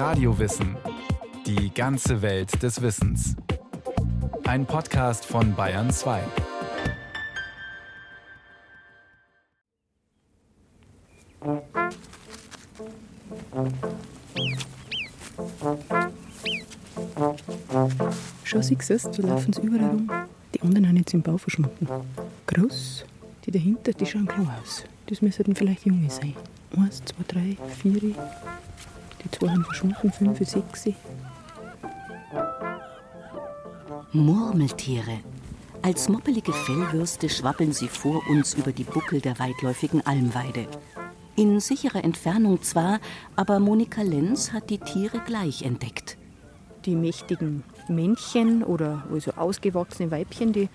[0.00, 0.78] Radiowissen.
[1.44, 3.36] Die ganze Welt des Wissens.
[4.44, 6.22] Ein Podcast von Bayern 2.
[18.44, 19.20] Schau, siehst du?
[19.20, 20.10] Da laufen sie überall rum.
[20.54, 21.86] Die anderen haben jetzt im Bau verschwunden.
[22.46, 23.04] Groß.
[23.44, 24.82] Die dahinter, die schauen klar aus.
[25.08, 26.34] Das müssten vielleicht Junge sein.
[26.74, 28.14] Eins, zwei, drei, vier.
[29.30, 30.88] Zwei haben verschwunden, fünf, sechs.
[34.12, 35.20] Murmeltiere.
[35.82, 40.66] Als moppelige Fellwürste schwappeln sie vor uns über die Buckel der weitläufigen Almweide.
[41.36, 43.00] In sicherer Entfernung zwar,
[43.34, 46.18] aber Monika Lenz hat die Tiere gleich entdeckt.
[46.84, 50.68] Die mächtigen Männchen oder also ausgewachsene Weibchen, die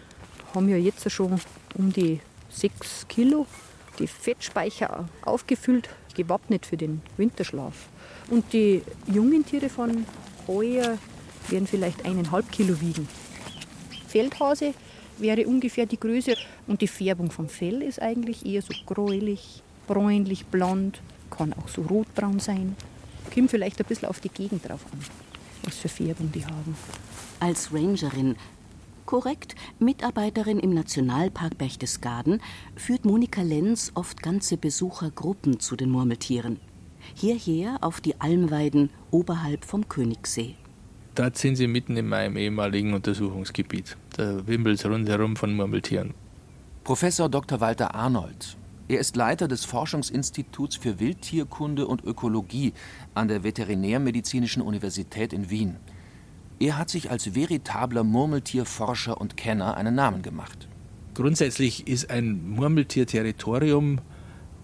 [0.53, 1.39] haben ja jetzt schon
[1.77, 3.45] um die sechs Kilo.
[3.99, 7.87] Die Fettspeicher aufgefüllt, gewappnet für den Winterschlaf.
[8.29, 10.05] Und die jungen Tiere von
[10.47, 10.97] heuer
[11.49, 13.07] werden vielleicht eineinhalb Kilo wiegen.
[14.07, 14.73] Feldhase
[15.17, 16.35] wäre ungefähr die Größe
[16.67, 21.81] und die Färbung vom Fell ist eigentlich eher so gräulich, bräunlich, blond, kann auch so
[21.83, 22.75] rotbraun sein.
[23.33, 24.99] Kommt vielleicht ein bisschen auf die Gegend drauf an,
[25.63, 26.75] was für Färbung die haben.
[27.39, 28.35] Als Rangerin,
[29.05, 32.41] korrekt, Mitarbeiterin im Nationalpark Berchtesgaden,
[32.75, 36.59] führt Monika Lenz oft ganze Besuchergruppen zu den Murmeltieren.
[37.13, 40.55] Hierher auf die Almweiden oberhalb vom Königssee.
[41.15, 43.95] Dort sind sie mitten in meinem ehemaligen Untersuchungsgebiet.
[44.17, 46.13] Da wimmelt es rundherum von Murmeltieren.
[46.83, 47.61] Professor Dr.
[47.61, 48.57] Walter Arnold.
[48.87, 52.73] Er ist Leiter des Forschungsinstituts für Wildtierkunde und Ökologie
[53.15, 55.77] an der Veterinärmedizinischen Universität in Wien.
[56.59, 60.67] Er hat sich als veritabler Murmeltierforscher und Kenner einen Namen gemacht.
[61.15, 63.99] Grundsätzlich ist ein Murmeltierterritorium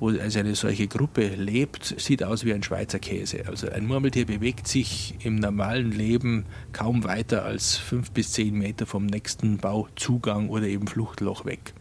[0.01, 3.43] wo also eine solche Gruppe lebt, sieht aus wie ein Schweizer Käse.
[3.47, 8.87] Also ein Murmeltier bewegt sich im normalen Leben kaum weiter als fünf bis zehn Meter
[8.87, 11.75] vom nächsten Bauzugang oder eben Fluchtloch weg.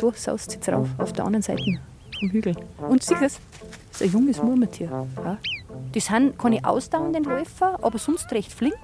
[0.00, 1.62] Du saust jetzt rauf, auf der anderen Seite
[2.18, 2.56] vom Hügel.
[2.78, 3.40] Und siehst du das?
[3.92, 5.06] Das ist ein junges Murmeltier.
[5.16, 5.38] Ja?
[5.94, 8.74] Die sind keine ausdauernden Läufer, aber sonst recht flink.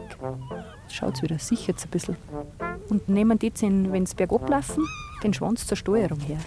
[0.89, 2.17] Schaut wieder, sichert ein bisschen.
[2.89, 4.85] Und nehmen die, wenn sie bergab laufen,
[5.25, 6.39] den Schwanz zur Steuerung her.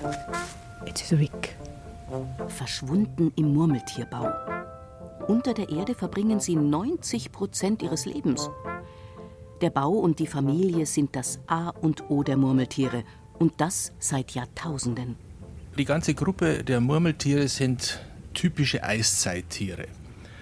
[0.85, 1.57] Ist er weg.
[2.47, 4.29] Verschwunden im Murmeltierbau.
[5.27, 8.49] Unter der Erde verbringen sie 90 Prozent ihres Lebens.
[9.61, 13.03] Der Bau und die Familie sind das A und O der Murmeltiere.
[13.39, 15.15] Und das seit Jahrtausenden.
[15.77, 17.99] Die ganze Gruppe der Murmeltiere sind
[18.33, 19.87] typische Eiszeittiere.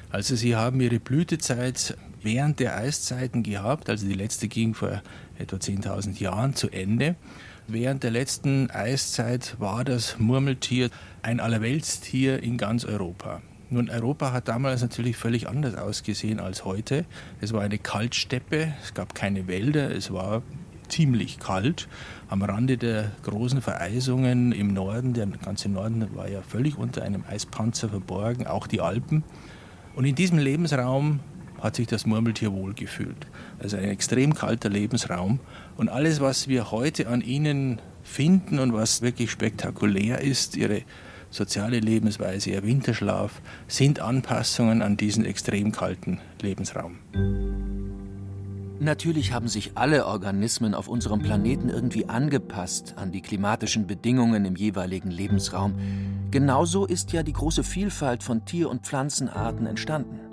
[0.10, 5.02] Also sie haben ihre Blütezeit während der Eiszeiten gehabt, also die letzte ging vor
[5.38, 7.16] etwa 10.000 Jahren zu Ende.
[7.68, 10.90] Während der letzten Eiszeit war das Murmeltier
[11.22, 13.42] ein Allerweltstier in ganz Europa.
[13.70, 17.06] Nun, Europa hat damals natürlich völlig anders ausgesehen als heute.
[17.40, 20.42] Es war eine Kaltsteppe, es gab keine Wälder, es war
[20.90, 21.88] ziemlich kalt.
[22.28, 27.24] Am Rande der großen Vereisungen im Norden, der ganze Norden war ja völlig unter einem
[27.30, 29.24] Eispanzer verborgen, auch die Alpen.
[29.96, 31.22] Und in diesem Lebensraum
[31.62, 33.28] hat sich das Murmeltier wohlgefühlt.
[33.60, 35.40] Also ein extrem kalter Lebensraum.
[35.78, 40.82] Und alles, was wir heute an ihnen finden und was wirklich spektakulär ist, ihre
[41.30, 46.98] soziale Lebensweise, ihr Winterschlaf, sind Anpassungen an diesen extrem kalten Lebensraum.
[48.80, 54.56] Natürlich haben sich alle Organismen auf unserem Planeten irgendwie angepasst an die klimatischen Bedingungen im
[54.56, 55.76] jeweiligen Lebensraum.
[56.32, 60.31] Genauso ist ja die große Vielfalt von Tier- und Pflanzenarten entstanden.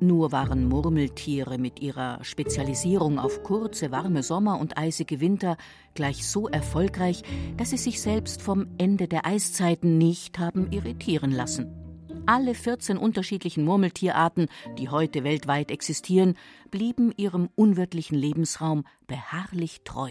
[0.00, 5.56] Nur waren Murmeltiere mit ihrer Spezialisierung auf kurze, warme Sommer und eisige Winter
[5.94, 7.22] gleich so erfolgreich,
[7.56, 11.72] dass sie sich selbst vom Ende der Eiszeiten nicht haben irritieren lassen.
[12.26, 16.36] Alle 14 unterschiedlichen Murmeltierarten, die heute weltweit existieren,
[16.70, 20.10] blieben ihrem unwirtlichen Lebensraum beharrlich treu.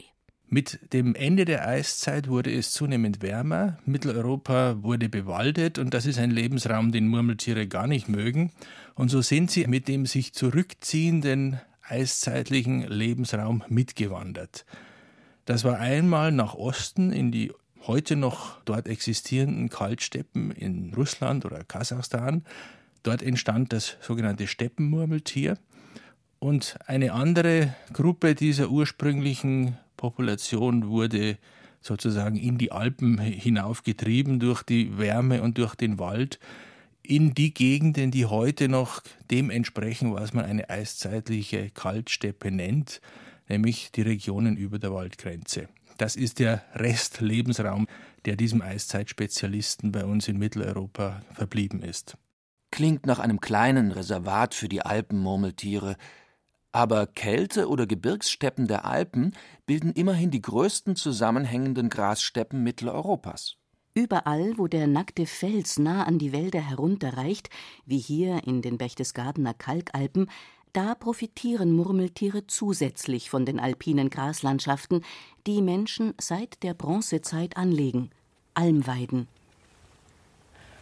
[0.53, 6.19] Mit dem Ende der Eiszeit wurde es zunehmend wärmer, Mitteleuropa wurde bewaldet und das ist
[6.19, 8.51] ein Lebensraum, den Murmeltiere gar nicht mögen.
[8.93, 14.67] Und so sind sie mit dem sich zurückziehenden eiszeitlichen Lebensraum mitgewandert.
[15.45, 17.51] Das war einmal nach Osten in die
[17.87, 22.45] heute noch dort existierenden Kaltsteppen in Russland oder Kasachstan.
[23.01, 25.57] Dort entstand das sogenannte Steppenmurmeltier.
[26.37, 31.37] Und eine andere Gruppe dieser ursprünglichen Population wurde
[31.79, 36.39] sozusagen in die Alpen hinaufgetrieben durch die Wärme und durch den Wald
[37.03, 39.01] in die Gegenden, die heute noch
[39.31, 42.99] dem entsprechen, was man eine eiszeitliche Kaltsteppe nennt,
[43.47, 45.69] nämlich die Regionen über der Waldgrenze.
[45.97, 47.87] Das ist der Restlebensraum,
[48.25, 52.17] der diesem Eiszeitspezialisten bei uns in Mitteleuropa verblieben ist.
[52.71, 55.95] Klingt nach einem kleinen Reservat für die Alpenmurmeltiere.
[56.73, 59.33] Aber Kälte- oder Gebirgssteppen der Alpen
[59.67, 63.57] bilden immerhin die größten zusammenhängenden Grassteppen Mitteleuropas.
[63.93, 67.51] Überall, wo der nackte Fels nah an die Wälder herunterreicht,
[67.85, 70.31] wie hier in den Berchtesgadener Kalkalpen,
[70.73, 75.05] da profitieren Murmeltiere zusätzlich von den alpinen Graslandschaften,
[75.45, 78.09] die Menschen seit der Bronzezeit anlegen.
[78.55, 79.27] Almweiden.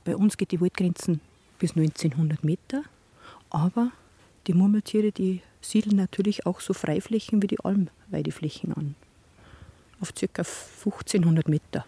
[0.06, 1.20] Bei uns geht die Waldgrenzen
[1.60, 2.84] bis 1900 Meter,
[3.50, 3.92] aber
[4.48, 8.96] die Murmeltiere, die siedeln natürlich auch so Freiflächen wie die Almweideflächen an.
[10.00, 10.25] Auf ca.
[10.25, 11.86] 1500 Meter.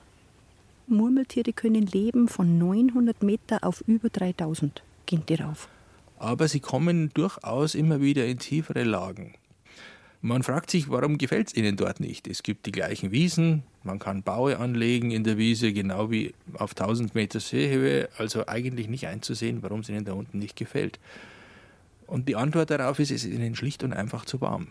[0.88, 5.68] Murmeltiere können leben von 900 Meter auf über 3000 gehen die rauf.
[6.20, 9.34] Aber sie kommen durchaus immer wieder in tiefere Lagen.
[10.22, 12.28] Man fragt sich, warum gefällt es ihnen dort nicht?
[12.28, 16.72] Es gibt die gleichen Wiesen, man kann Baue anlegen in der Wiese, genau wie auf
[16.72, 20.98] 1000 Meter Seehöhe, also eigentlich nicht einzusehen, warum es ihnen da unten nicht gefällt.
[22.14, 24.68] Und die Antwort darauf ist, es ist ihnen schlicht und einfach zu warm.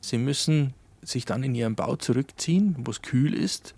[0.00, 3.76] Sie müssen sich dann in ihren Bau zurückziehen, wo es kühl ist,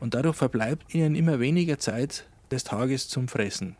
[0.00, 3.76] und dadurch verbleibt ihnen immer weniger Zeit des Tages zum Fressen.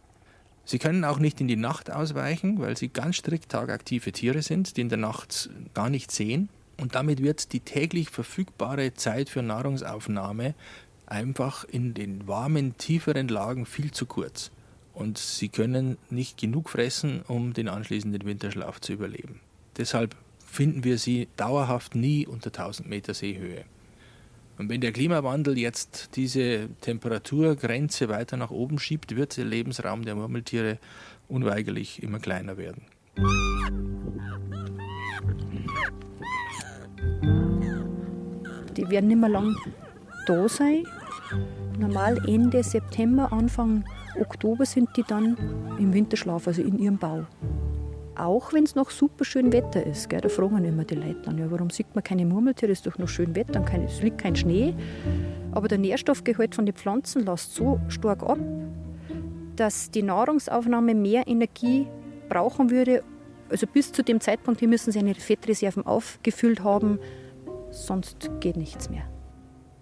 [0.65, 4.79] Sie können auch nicht in die Nacht ausweichen, weil sie ganz strikt tagaktive Tiere sind,
[4.79, 6.49] die in der Nacht gar nicht sehen.
[6.81, 10.55] Und damit wird die täglich verfügbare Zeit für Nahrungsaufnahme
[11.05, 14.50] einfach in den warmen, tieferen Lagen viel zu kurz.
[14.94, 19.41] Und sie können nicht genug fressen, um den anschließenden Winterschlaf zu überleben.
[19.76, 20.14] Deshalb
[20.46, 23.64] finden wir sie dauerhaft nie unter 1000 Meter Seehöhe.
[24.56, 30.14] Und wenn der Klimawandel jetzt diese Temperaturgrenze weiter nach oben schiebt, wird der Lebensraum der
[30.14, 30.79] Murmeltiere
[31.29, 32.82] unweigerlich immer kleiner werden.
[38.76, 39.56] Die werden nicht mehr lang
[40.26, 40.85] da sein.
[41.79, 43.85] Normal Ende September, Anfang
[44.21, 45.37] Oktober sind die dann
[45.79, 47.27] im Winterschlaf, also in ihrem Bau.
[48.17, 50.09] Auch wenn es noch super schön Wetter ist.
[50.09, 50.21] Gell?
[50.21, 52.71] Da fragen immer die Leute dann, ja, warum sieht man keine Murmeltiere?
[52.71, 54.75] Es ist doch noch schön Wetter, und es liegt kein Schnee.
[55.51, 58.39] Aber der Nährstoffgehalt von den Pflanzen lässt so stark ab,
[59.57, 61.89] dass die Nahrungsaufnahme mehr Energie
[62.29, 63.03] brauchen würde.
[63.51, 67.01] Also bis zu dem Zeitpunkt hier müssen sie ihre Fettreserven aufgefüllt haben,
[67.71, 69.03] sonst geht nichts mehr.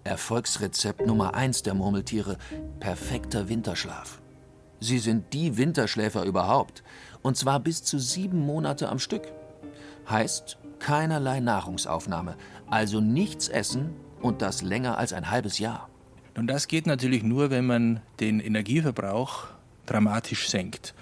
[0.03, 2.37] Erfolgsrezept Nummer 1 der Murmeltiere:
[2.79, 4.22] perfekter Winterschlaf.
[4.83, 6.83] Sie sind die Winterschläfer überhaupt.
[7.21, 9.23] Und zwar bis zu sieben Monate am Stück.
[10.09, 12.35] Heißt keinerlei Nahrungsaufnahme,
[12.69, 13.91] also nichts essen
[14.21, 15.87] und das länger als ein halbes Jahr.
[16.35, 19.47] Und das geht natürlich nur, wenn man den Energieverbrauch
[19.85, 20.93] dramatisch senkt.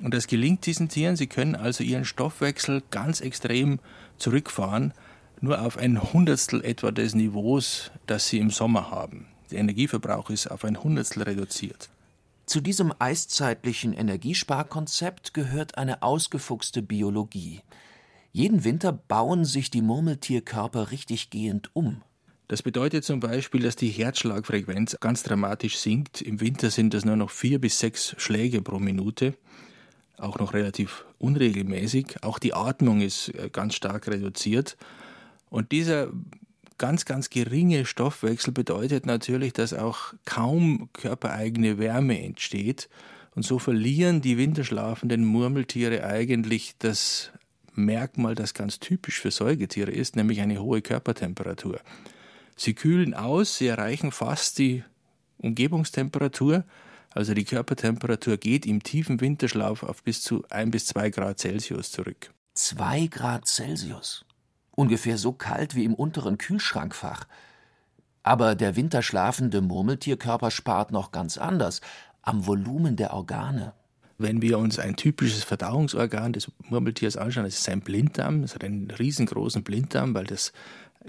[0.00, 1.14] Und das gelingt diesen Tieren.
[1.14, 3.78] Sie können also ihren Stoffwechsel ganz extrem
[4.18, 4.92] zurückfahren,
[5.40, 9.26] nur auf ein Hundertstel etwa des Niveaus, das sie im Sommer haben.
[9.52, 11.90] Der Energieverbrauch ist auf ein Hundertstel reduziert.
[12.46, 17.62] Zu diesem eiszeitlichen Energiesparkonzept gehört eine ausgefuchste Biologie.
[18.32, 22.02] Jeden Winter bauen sich die Murmeltierkörper richtiggehend um.
[22.48, 26.20] Das bedeutet zum Beispiel, dass die Herzschlagfrequenz ganz dramatisch sinkt.
[26.20, 29.34] Im Winter sind das nur noch vier bis sechs Schläge pro Minute,
[30.18, 32.22] auch noch relativ unregelmäßig.
[32.22, 34.76] Auch die Atmung ist äh, ganz stark reduziert.
[35.48, 36.08] Und dieser
[36.78, 42.88] ganz, ganz geringe Stoffwechsel bedeutet natürlich, dass auch kaum körpereigene Wärme entsteht.
[43.34, 47.32] Und so verlieren die winterschlafenden Murmeltiere eigentlich das
[47.74, 51.80] Merkmal, das ganz typisch für Säugetiere ist, nämlich eine hohe Körpertemperatur.
[52.56, 54.84] Sie kühlen aus, sie erreichen fast die
[55.38, 56.64] Umgebungstemperatur,
[57.10, 61.90] also die Körpertemperatur geht im tiefen Winterschlaf auf bis zu ein bis zwei Grad Celsius
[61.90, 62.32] zurück.
[62.54, 64.24] Zwei Grad Celsius?
[64.76, 67.26] Ungefähr so kalt wie im unteren Kühlschrankfach.
[68.22, 71.80] Aber der winterschlafende Murmeltierkörper spart noch ganz anders,
[72.22, 73.74] am Volumen der Organe.
[74.16, 78.64] Wenn wir uns ein typisches Verdauungsorgan des Murmeltiers anschauen, das ist sein Blinddarm, das hat
[78.64, 80.52] einen riesengroßen Blinddarm, weil das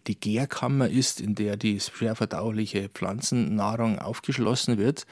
[0.08, 5.06] die Gärkammer ist, in der die schwer verdauliche Pflanzennahrung aufgeschlossen wird.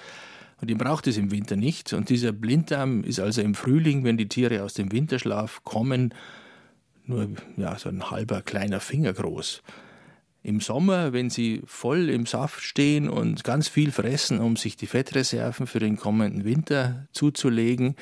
[0.59, 1.93] Und den braucht es im Winter nicht.
[1.93, 6.13] Und dieser Blinddarm ist also im Frühling, wenn die Tiere aus dem Winterschlaf kommen,
[7.05, 9.61] nur ja, so ein halber kleiner Finger groß.
[10.45, 14.87] Im Sommer, wenn sie voll im Saft stehen und ganz viel fressen, um sich die
[14.87, 17.95] Fettreserven für den kommenden Winter zuzulegen,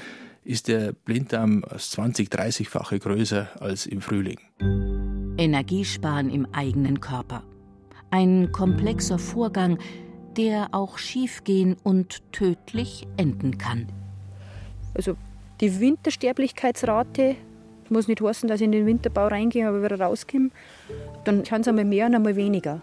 [0.43, 4.39] ist der Blinddarm 20-, 30-fache größer als im Frühling.
[5.37, 7.43] Energiesparen im eigenen Körper.
[8.09, 9.77] Ein komplexer Vorgang,
[10.35, 13.87] der auch schiefgehen und tödlich enden kann.
[14.95, 15.15] Also
[15.61, 17.35] die Wintersterblichkeitsrate
[17.91, 20.49] muss nicht heißen, dass ich in den Winterbau reingehe, aber wieder rauskomme.
[21.25, 22.81] Dann kann es einmal mehr und einmal weniger.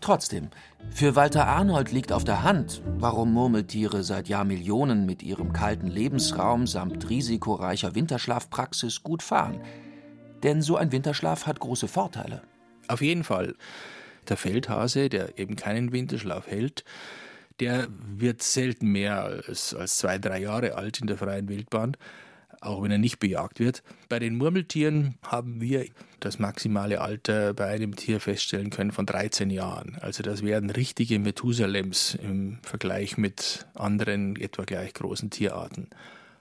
[0.00, 0.48] Trotzdem,
[0.90, 6.68] für Walter Arnold liegt auf der Hand, warum Murmeltiere seit Jahrmillionen mit ihrem kalten Lebensraum
[6.68, 9.60] samt risikoreicher Winterschlafpraxis gut fahren.
[10.44, 12.42] Denn so ein Winterschlaf hat große Vorteile.
[12.86, 13.56] Auf jeden Fall.
[14.28, 16.84] Der Feldhase, der eben keinen Winterschlaf hält,
[17.60, 21.96] der wird selten mehr als, als zwei, drei Jahre alt in der freien Wildbahn,
[22.60, 23.82] auch wenn er nicht bejagt wird.
[24.08, 25.86] Bei den Murmeltieren haben wir
[26.20, 29.96] das maximale Alter bei einem Tier feststellen können von 13 Jahren.
[30.00, 35.88] Also das werden richtige Methusalems im Vergleich mit anderen etwa gleich großen Tierarten.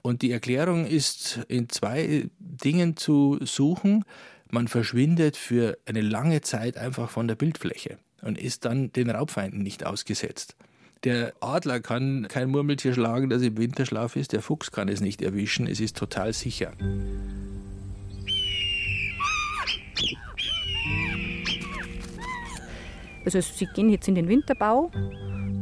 [0.01, 4.05] Und die Erklärung ist in zwei Dingen zu suchen.
[4.49, 9.61] Man verschwindet für eine lange Zeit einfach von der Bildfläche und ist dann den Raubfeinden
[9.61, 10.55] nicht ausgesetzt.
[11.03, 14.33] Der Adler kann kein Murmeltier schlagen, das im Winterschlaf ist.
[14.33, 15.67] Der Fuchs kann es nicht erwischen.
[15.67, 16.73] Es ist total sicher.
[23.25, 24.89] Also Sie gehen jetzt in den Winterbau.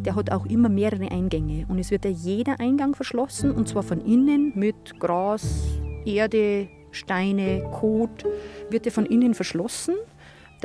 [0.06, 1.66] Der hat auch immer mehrere Eingänge.
[1.68, 3.52] Und es wird ja jeder Eingang verschlossen.
[3.52, 5.64] Und zwar von innen mit Gras,
[6.06, 8.24] Erde, Steine, Kot.
[8.70, 9.96] Wird er von innen verschlossen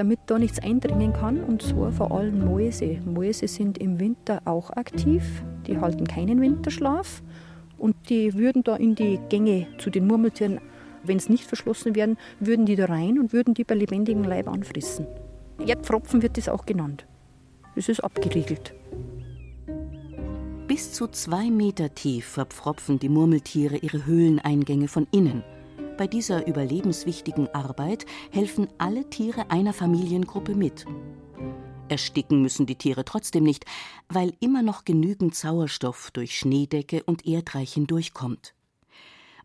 [0.00, 1.45] damit da nichts eindringen kann.
[1.45, 2.99] Und zwar vor allem Mäuse.
[3.04, 5.45] Mäuse sind im Winter auch aktiv.
[5.66, 7.23] Die halten keinen Winterschlaf.
[7.76, 10.59] Und die würden da in die Gänge zu den Murmeltieren,
[11.02, 14.49] wenn es nicht verschlossen werden, würden die da rein und würden die bei lebendigem Leib
[14.49, 15.07] anfressen.
[15.66, 17.07] Erdpfropfen wird das auch genannt.
[17.76, 18.75] Das ist abgeriegelt.
[20.66, 25.42] Bis zu zwei Meter tief verpfropfen die Murmeltiere ihre Höhleneingänge von innen.
[26.00, 30.87] Bei dieser überlebenswichtigen Arbeit helfen alle Tiere einer Familiengruppe mit.
[31.90, 33.66] Ersticken müssen die Tiere trotzdem nicht,
[34.09, 38.54] weil immer noch genügend Sauerstoff durch Schneedecke und Erdreich hindurchkommt.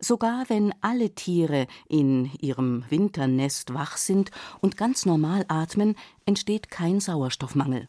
[0.00, 4.30] Sogar wenn alle Tiere in ihrem Winternest wach sind
[4.62, 5.94] und ganz normal atmen,
[6.24, 7.86] entsteht kein Sauerstoffmangel.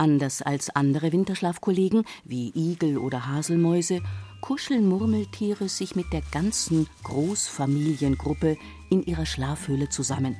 [0.00, 4.00] Anders als andere Winterschlafkollegen wie Igel oder Haselmäuse
[4.40, 8.56] kuscheln Murmeltiere sich mit der ganzen Großfamiliengruppe
[8.90, 10.36] in ihrer Schlafhöhle zusammen.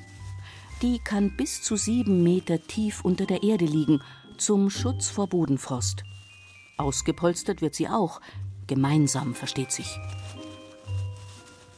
[0.80, 4.00] Die kann bis zu sieben Meter tief unter der Erde liegen,
[4.36, 6.04] zum Schutz vor Bodenfrost.
[6.76, 8.20] Ausgepolstert wird sie auch,
[8.68, 9.98] gemeinsam versteht sich.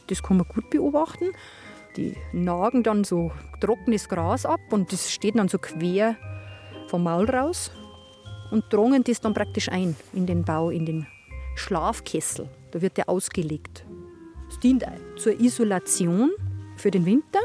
[0.05, 1.31] Das kann man gut beobachten.
[1.97, 6.15] Die nagen dann so trockenes Gras ab und das steht dann so quer
[6.91, 7.71] vom Maul raus
[8.51, 11.07] und drungen das dann praktisch ein in den Bau, in den
[11.55, 12.49] Schlafkessel.
[12.71, 13.85] Da wird der ausgelegt.
[14.49, 14.83] Es dient
[15.17, 16.31] zur Isolation
[16.75, 17.39] für den Winter.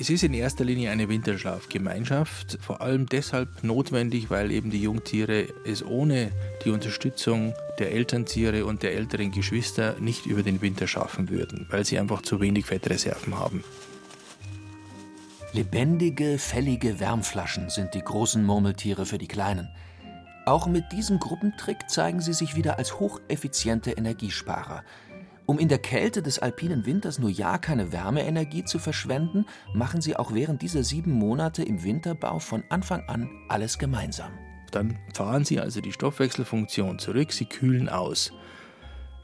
[0.00, 5.46] Es ist in erster Linie eine Winterschlafgemeinschaft, vor allem deshalb notwendig, weil eben die Jungtiere
[5.64, 6.32] es ohne
[6.64, 11.84] die Unterstützung der Elterntiere und der älteren Geschwister nicht über den Winter schaffen würden, weil
[11.84, 13.62] sie einfach zu wenig Fettreserven haben.
[15.56, 19.70] Lebendige, fällige Wärmflaschen sind die großen Murmeltiere für die Kleinen.
[20.44, 24.84] Auch mit diesem Gruppentrick zeigen sie sich wieder als hocheffiziente Energiesparer.
[25.46, 30.14] Um in der Kälte des alpinen Winters nur ja keine Wärmeenergie zu verschwenden, machen sie
[30.16, 34.32] auch während dieser sieben Monate im Winterbau von Anfang an alles gemeinsam.
[34.72, 38.30] Dann fahren sie also die Stoffwechselfunktion zurück, sie kühlen aus.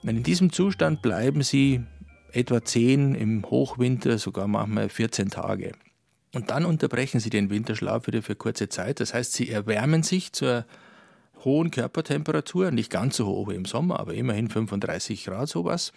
[0.02, 1.84] Und in diesem Zustand bleiben sie
[2.32, 5.72] etwa zehn, im Hochwinter sogar manchmal 14 Tage.
[6.34, 9.00] Und dann unterbrechen sie den Winterschlaf wieder für kurze Zeit.
[9.00, 10.64] Das heißt, sie erwärmen sich zur
[11.44, 15.92] hohen Körpertemperatur, nicht ganz so hoch wie im Sommer, aber immerhin 35 Grad sowas.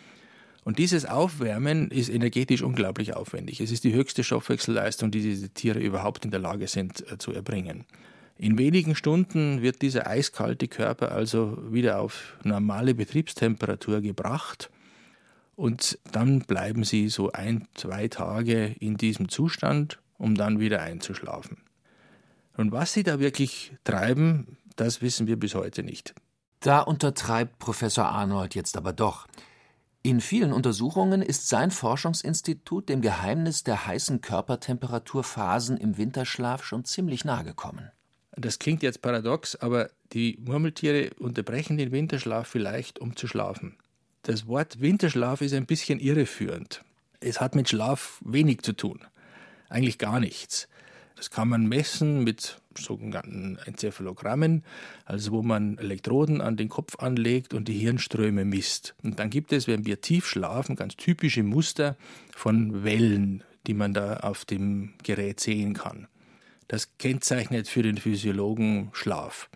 [0.63, 3.61] Und dieses Aufwärmen ist energetisch unglaublich aufwendig.
[3.61, 7.31] Es ist die höchste Stoffwechselleistung, die diese Tiere überhaupt in der Lage sind äh, zu
[7.31, 7.85] erbringen.
[8.37, 14.69] In wenigen Stunden wird dieser eiskalte Körper also wieder auf normale Betriebstemperatur gebracht
[15.55, 21.57] und dann bleiben sie so ein, zwei Tage in diesem Zustand, um dann wieder einzuschlafen.
[22.57, 26.13] Und was sie da wirklich treiben, das wissen wir bis heute nicht.
[26.59, 29.27] Da untertreibt Professor Arnold jetzt aber doch.
[30.01, 37.25] In vielen Untersuchungen ist sein Forschungsinstitut dem Geheimnis der heißen Körpertemperaturphasen im Winterschlaf schon ziemlich
[37.25, 37.91] nahe gekommen.
[38.37, 43.77] Das klingt jetzt paradox, aber die Murmeltiere unterbrechen den Winterschlaf vielleicht, um zu schlafen.
[44.23, 46.83] Das Wort Winterschlaf ist ein bisschen irreführend.
[47.19, 48.99] Es hat mit Schlaf wenig zu tun.
[49.69, 50.67] Eigentlich gar nichts.
[51.15, 54.63] Das kann man messen mit sogenannten Enzephalogrammen,
[55.05, 58.95] also wo man Elektroden an den Kopf anlegt und die Hirnströme misst.
[59.01, 61.95] Und dann gibt es, wenn wir tief schlafen, ganz typische Muster
[62.35, 66.07] von Wellen, die man da auf dem Gerät sehen kann.
[66.67, 69.49] Das kennzeichnet für den Physiologen Schlaf.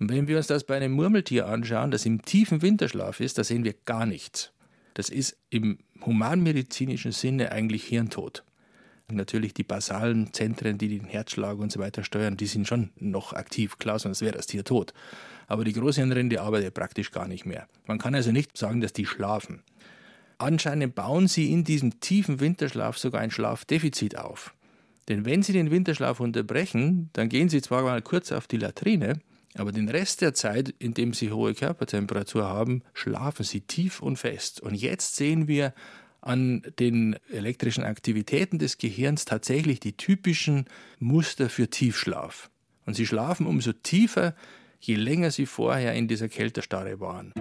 [0.00, 3.44] Und wenn wir uns das bei einem Murmeltier anschauen, das im tiefen Winterschlaf ist, da
[3.44, 4.52] sehen wir gar nichts.
[4.94, 8.44] Das ist im humanmedizinischen Sinne eigentlich Hirntod.
[9.10, 13.32] Natürlich die basalen Zentren, die den Herzschlag und so weiter steuern, die sind schon noch
[13.32, 14.92] aktiv, klar, sonst wäre das Tier tot.
[15.46, 17.68] Aber die Großhirnrinde arbeitet praktisch gar nicht mehr.
[17.86, 19.62] Man kann also nicht sagen, dass die schlafen.
[20.36, 24.54] Anscheinend bauen sie in diesem tiefen Winterschlaf sogar ein Schlafdefizit auf.
[25.08, 29.20] Denn wenn sie den Winterschlaf unterbrechen, dann gehen sie zwar mal kurz auf die Latrine,
[29.54, 34.16] aber den Rest der Zeit, in dem sie hohe Körpertemperatur haben, schlafen sie tief und
[34.16, 34.60] fest.
[34.60, 35.72] Und jetzt sehen wir
[36.28, 40.66] an den elektrischen Aktivitäten des Gehirns tatsächlich die typischen
[40.98, 42.50] Muster für Tiefschlaf.
[42.84, 44.34] Und sie schlafen umso tiefer,
[44.78, 47.32] je länger sie vorher in dieser Kältestarre waren.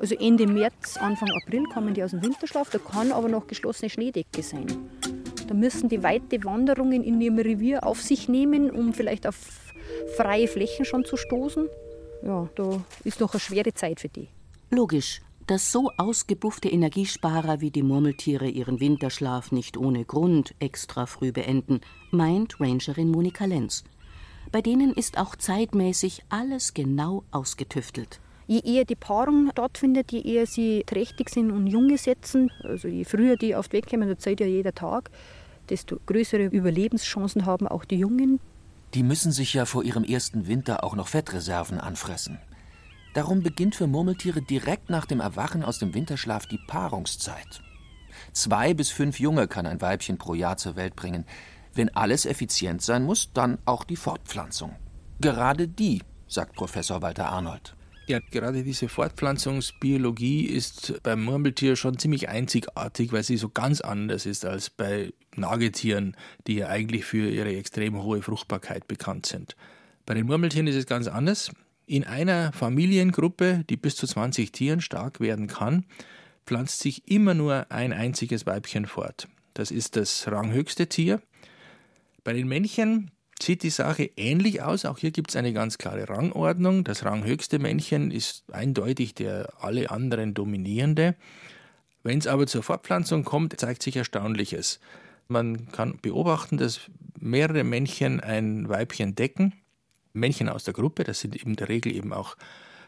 [0.00, 3.90] Also Ende März, Anfang April kommen die aus dem Winterschlaf, da kann aber noch geschlossene
[3.90, 4.66] Schneedecke sein.
[5.46, 9.36] Da müssen die weite Wanderungen in ihrem Revier auf sich nehmen, um vielleicht auf
[10.16, 11.68] freie Flächen schon zu stoßen.
[12.22, 14.28] Ja, da ist noch eine schwere Zeit für die.
[14.70, 21.32] Logisch, dass so ausgebuffte Energiesparer wie die Murmeltiere ihren Winterschlaf nicht ohne Grund extra früh
[21.32, 23.82] beenden, meint Rangerin Monika Lenz.
[24.52, 28.20] Bei denen ist auch zeitmäßig alles genau ausgetüftelt.
[28.46, 33.04] Je eher die Paarung stattfindet, je eher sie trächtig sind und Junge setzen, also je
[33.04, 35.10] früher die auf die Welt kommen, das zeigt ja jeder Tag,
[35.70, 38.40] desto größere Überlebenschancen haben auch die Jungen.
[38.94, 42.38] Die müssen sich ja vor ihrem ersten Winter auch noch Fettreserven anfressen.
[43.18, 47.60] Darum beginnt für Murmeltiere direkt nach dem Erwachen aus dem Winterschlaf die Paarungszeit.
[48.32, 51.24] Zwei bis fünf Junge kann ein Weibchen pro Jahr zur Welt bringen.
[51.74, 54.76] Wenn alles effizient sein muss, dann auch die Fortpflanzung.
[55.20, 57.74] Gerade die, sagt Professor Walter Arnold.
[58.06, 64.26] Ja, gerade diese Fortpflanzungsbiologie ist beim Murmeltier schon ziemlich einzigartig, weil sie so ganz anders
[64.26, 69.56] ist als bei Nagetieren, die ja eigentlich für ihre extrem hohe Fruchtbarkeit bekannt sind.
[70.06, 71.50] Bei den Murmeltieren ist es ganz anders.
[71.88, 75.86] In einer Familiengruppe, die bis zu 20 Tieren stark werden kann,
[76.44, 79.26] pflanzt sich immer nur ein einziges Weibchen fort.
[79.54, 81.22] Das ist das ranghöchste Tier.
[82.24, 84.84] Bei den Männchen sieht die Sache ähnlich aus.
[84.84, 86.84] Auch hier gibt es eine ganz klare Rangordnung.
[86.84, 91.14] Das ranghöchste Männchen ist eindeutig der alle anderen dominierende.
[92.02, 94.78] Wenn es aber zur Fortpflanzung kommt, zeigt sich Erstaunliches.
[95.26, 96.82] Man kann beobachten, dass
[97.18, 99.54] mehrere Männchen ein Weibchen decken
[100.12, 102.36] Männchen aus der Gruppe, das sind in der Regel eben auch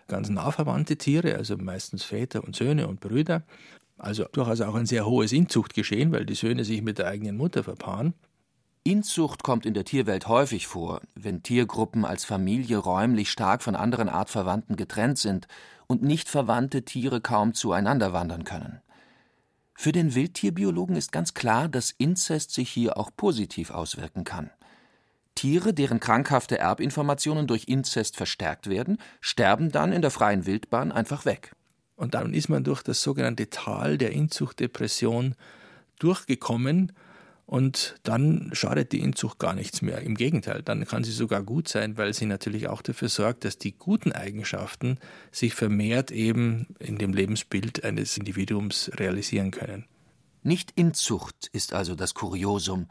[0.08, 3.42] ganz nah verwandte Tiere, also meistens Väter und Söhne und Brüder.
[3.96, 7.62] Also durchaus auch ein sehr hohes Inzuchtgeschehen, weil die Söhne sich mit der eigenen Mutter
[7.62, 8.14] verpaaren.
[8.82, 14.08] Inzucht kommt in der Tierwelt häufig vor, wenn Tiergruppen als Familie räumlich stark von anderen
[14.08, 15.48] Artverwandten getrennt sind
[15.86, 18.80] und nicht verwandte Tiere kaum zueinander wandern können.
[19.74, 24.50] Für den Wildtierbiologen ist ganz klar, dass Inzest sich hier auch positiv auswirken kann.
[25.34, 31.24] Tiere, deren krankhafte Erbinformationen durch Inzest verstärkt werden, sterben dann in der freien Wildbahn einfach
[31.24, 31.52] weg.
[31.96, 35.34] Und dann ist man durch das sogenannte Tal der Inzuchtdepression
[35.98, 36.92] durchgekommen
[37.50, 40.02] und dann schadet die Inzucht gar nichts mehr.
[40.02, 43.58] Im Gegenteil, dann kann sie sogar gut sein, weil sie natürlich auch dafür sorgt, dass
[43.58, 44.98] die guten Eigenschaften
[45.32, 49.86] sich vermehrt eben in dem Lebensbild eines Individuums realisieren können.
[50.44, 52.86] Nicht Inzucht ist also das Kuriosum,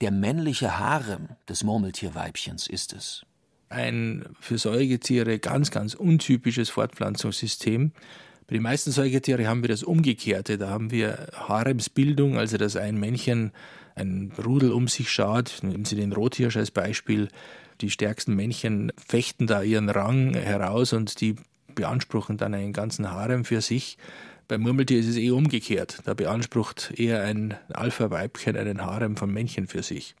[0.00, 3.24] der männliche Harem des Murmeltierweibchens ist es.
[3.68, 7.92] Ein für Säugetiere ganz, ganz untypisches Fortpflanzungssystem.
[8.46, 10.58] Bei den meisten Säugetiere haben wir das Umgekehrte.
[10.58, 13.52] Da haben wir Haremsbildung, also dass ein Männchen
[13.94, 15.60] ein Rudel um sich schaut.
[15.62, 17.28] Nehmen Sie den Rothirsch als Beispiel.
[17.80, 21.36] Die stärksten Männchen fechten da ihren Rang heraus und die
[21.74, 23.98] beanspruchen dann einen ganzen Harem für sich.
[24.54, 25.98] Beim Murmeltier ist es eh umgekehrt.
[26.04, 30.14] Da beansprucht eher ein Alpha-Weibchen einen Harem von Männchen für sich.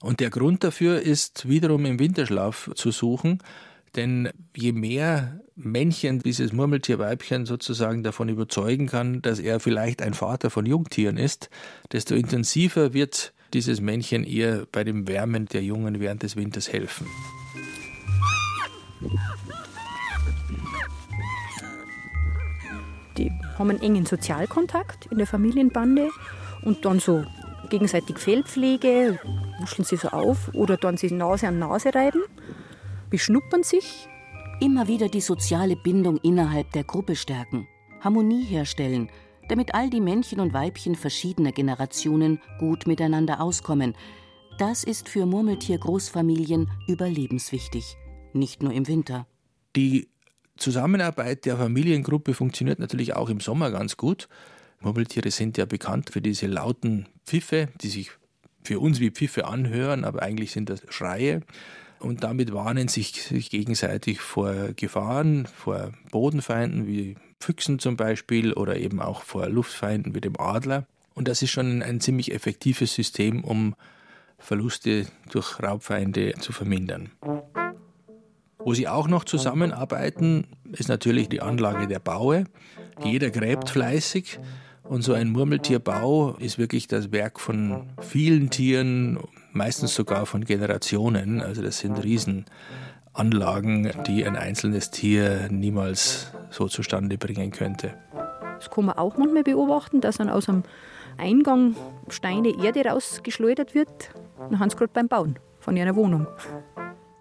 [0.00, 3.42] Und der Grund dafür ist wiederum im Winterschlaf zu suchen,
[3.94, 10.48] denn je mehr Männchen dieses Murmeltierweibchen sozusagen davon überzeugen kann, dass er vielleicht ein Vater
[10.48, 11.50] von Jungtieren ist,
[11.92, 17.06] desto intensiver wird dieses Männchen ihr bei dem Wärmen der Jungen während des Winters helfen.
[23.18, 26.08] Die haben einen engen Sozialkontakt in der Familienbande
[26.62, 27.24] und dann so
[27.68, 29.18] gegenseitig Fellpflege,
[29.60, 32.22] wuscheln sie so auf oder dann sie Nase an Nase reiben,
[33.10, 34.08] beschnuppern sich.
[34.60, 37.68] Immer wieder die soziale Bindung innerhalb der Gruppe stärken,
[38.00, 39.08] Harmonie herstellen,
[39.48, 43.94] damit all die Männchen und Weibchen verschiedener Generationen gut miteinander auskommen.
[44.58, 47.96] Das ist für Murmeltier-Großfamilien überlebenswichtig,
[48.32, 49.26] nicht nur im Winter.
[49.76, 50.08] Die
[50.58, 54.28] Zusammenarbeit der Familiengruppe funktioniert natürlich auch im Sommer ganz gut.
[54.80, 58.10] Murmeltiere sind ja bekannt für diese lauten Pfiffe, die sich
[58.64, 61.40] für uns wie Pfiffe anhören, aber eigentlich sind das Schreie.
[62.00, 68.76] Und damit warnen sich, sich gegenseitig vor Gefahren, vor Bodenfeinden wie Füchsen zum Beispiel oder
[68.76, 70.86] eben auch vor Luftfeinden wie dem Adler.
[71.14, 73.74] Und das ist schon ein ziemlich effektives System, um
[74.38, 77.10] Verluste durch Raubfeinde zu vermindern.
[78.58, 82.44] Wo sie auch noch zusammenarbeiten, ist natürlich die Anlage der Baue.
[83.02, 84.40] Jeder gräbt fleißig
[84.82, 89.18] und so ein Murmeltierbau ist wirklich das Werk von vielen Tieren,
[89.52, 91.40] meistens sogar von Generationen.
[91.40, 97.94] Also das sind Riesenanlagen, die ein einzelnes Tier niemals so zustande bringen könnte.
[98.58, 100.64] Das kann man auch manchmal beobachten, dass dann aus einem
[101.16, 101.76] Eingang
[102.08, 104.10] Steine Erde rausgeschleudert wird.
[104.38, 106.26] Dann haben sie gerade beim Bauen von ihrer Wohnung.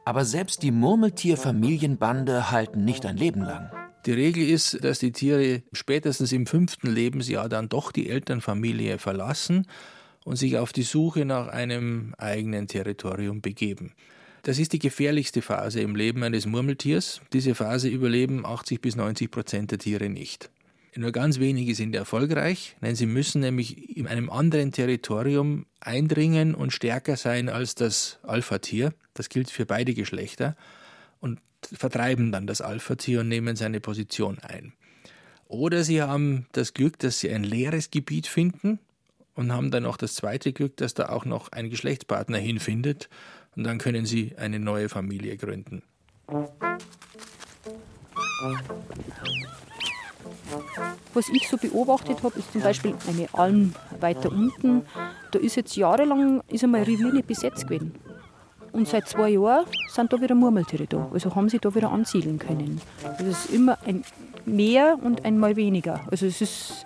[0.07, 3.69] Aber selbst die Murmeltierfamilienbande halten nicht ein Leben lang.
[4.05, 9.67] Die Regel ist, dass die Tiere spätestens im fünften Lebensjahr dann doch die Elternfamilie verlassen
[10.23, 13.95] und sich auf die Suche nach einem eigenen Territorium begeben.
[14.43, 17.19] Das ist die gefährlichste Phase im Leben eines Murmeltiers.
[17.33, 20.49] Diese Phase überleben 80 bis 90 Prozent der Tiere nicht.
[20.95, 26.73] Nur ganz wenige sind erfolgreich, denn sie müssen nämlich in einem anderen Territorium eindringen und
[26.73, 28.93] stärker sein als das Alpha-Tier.
[29.13, 30.55] Das gilt für beide Geschlechter
[31.19, 34.73] und vertreiben dann das Alpha-Tier und nehmen seine Position ein.
[35.47, 38.79] Oder sie haben das Glück, dass sie ein leeres Gebiet finden
[39.35, 43.07] und haben dann noch das zweite Glück, dass da auch noch ein Geschlechtspartner hinfindet
[43.55, 45.83] und dann können sie eine neue Familie gründen.
[51.13, 54.83] Was ich so beobachtet habe, ist zum Beispiel eine Alm weiter unten.
[55.31, 57.95] Da ist jetzt jahrelang ist einmal Revier nicht besetzt gewesen.
[58.71, 61.09] Und seit zwei Jahren sind da wieder Murmeltiere da.
[61.11, 62.81] Also haben sie da wieder ansiedeln können.
[63.03, 64.03] Also es ist immer ein
[64.45, 66.01] mehr und einmal weniger.
[66.11, 66.85] Also es ist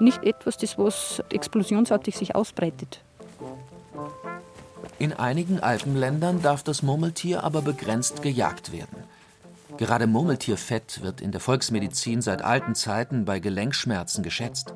[0.00, 3.00] nicht etwas, das was explosionsartig sich ausbreitet.
[4.98, 9.05] In einigen Alpenländern darf das Murmeltier aber begrenzt gejagt werden.
[9.78, 14.72] Gerade Murmeltierfett wird in der Volksmedizin seit alten Zeiten bei Gelenkschmerzen geschätzt.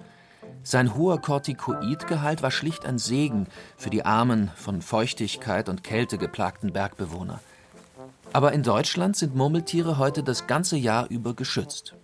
[0.62, 3.46] Sein hoher Corticoidgehalt war schlicht ein Segen
[3.78, 7.40] für die armen, von Feuchtigkeit und Kälte geplagten Bergbewohner.
[8.34, 11.94] Aber in Deutschland sind Murmeltiere heute das ganze Jahr über geschützt.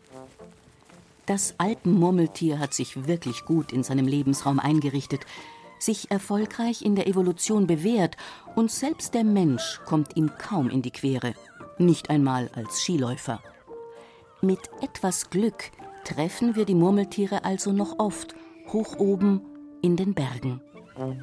[1.27, 5.21] Das Alpenmurmeltier hat sich wirklich gut in seinem Lebensraum eingerichtet,
[5.79, 8.17] sich erfolgreich in der Evolution bewährt
[8.55, 11.35] und selbst der Mensch kommt ihm kaum in die Quere
[11.79, 13.43] nicht einmal als Skiläufer.
[14.43, 15.71] Mit etwas Glück
[16.05, 18.35] treffen wir die Murmeltiere also noch oft,
[18.69, 19.41] hoch oben
[19.83, 20.61] in den Bergen.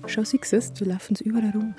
[0.08, 1.76] Schau, siehst du laufen überall rum.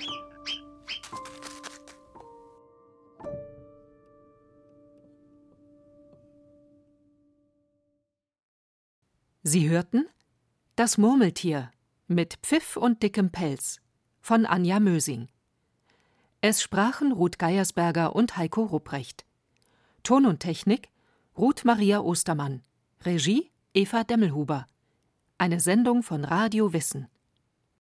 [9.43, 10.07] Sie hörten
[10.75, 11.71] Das Murmeltier
[12.07, 13.79] mit Pfiff und dickem Pelz
[14.19, 15.27] von Anja Mösing.
[16.47, 19.25] Es sprachen Ruth Geiersberger und Heiko Rupprecht.
[20.03, 20.89] Ton und Technik
[21.35, 22.61] Ruth Maria Ostermann.
[23.03, 24.67] Regie Eva Demmelhuber.
[25.39, 27.07] Eine Sendung von Radio Wissen.